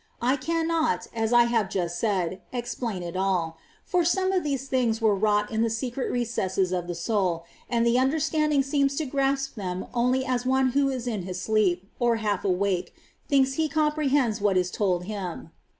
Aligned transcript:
I 0.19 0.35
cannot, 0.35 1.05
as 1.13 1.31
I 1.31 1.43
have 1.43 1.69
just 1.69 1.99
said, 1.99 2.41
explain 2.51 3.03
it 3.03 3.09
at 3.09 3.15
all; 3.15 3.59
for 3.85 4.03
some 4.03 4.31
of 4.31 4.43
these 4.43 4.67
things 4.67 4.99
were 4.99 5.13
wrought 5.13 5.51
in 5.51 5.61
the 5.61 5.69
secret 5.69 6.11
recesses 6.11 6.71
of 6.71 6.87
the 6.87 6.95
soul, 6.95 7.45
and 7.69 7.85
the 7.85 7.99
understanding 7.99 8.63
seems 8.63 8.95
to 8.95 9.05
grasp 9.05 9.53
them 9.53 9.85
only 9.93 10.25
as 10.25 10.43
one 10.43 10.69
who 10.71 10.89
in 10.89 11.21
his 11.21 11.39
sleep, 11.39 11.87
or 11.99 12.15
half 12.15 12.43
awake, 12.43 12.95
thinks 13.29 13.53
he 13.61 13.69
com 13.69 13.91
prehends 13.91 14.41
what 14.41 14.57
is 14.57 14.71
told 14.71 15.03
him. 15.03 15.51